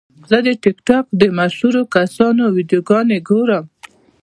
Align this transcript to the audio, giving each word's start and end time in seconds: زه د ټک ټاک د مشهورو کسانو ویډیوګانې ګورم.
زه 0.29 0.37
د 0.45 0.47
ټک 0.63 0.77
ټاک 0.87 1.05
د 1.21 1.23
مشهورو 1.39 1.81
کسانو 1.95 2.43
ویډیوګانې 2.55 3.17
ګورم. 3.29 3.63